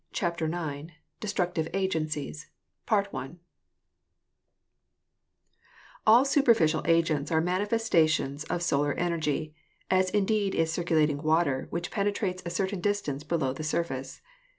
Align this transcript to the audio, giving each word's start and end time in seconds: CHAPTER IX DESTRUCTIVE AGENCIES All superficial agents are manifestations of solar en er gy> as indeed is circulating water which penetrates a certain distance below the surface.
CHAPTER 0.13 0.45
IX 0.51 0.93
DESTRUCTIVE 1.19 1.67
AGENCIES 1.75 2.47
All 6.07 6.25
superficial 6.25 6.81
agents 6.85 7.31
are 7.31 7.39
manifestations 7.39 8.43
of 8.45 8.63
solar 8.63 8.93
en 8.95 9.13
er 9.13 9.19
gy> 9.19 9.53
as 9.91 10.09
indeed 10.09 10.55
is 10.55 10.73
circulating 10.73 11.21
water 11.21 11.67
which 11.69 11.91
penetrates 11.91 12.41
a 12.47 12.49
certain 12.49 12.81
distance 12.81 13.23
below 13.23 13.53
the 13.53 13.61
surface. 13.63 14.23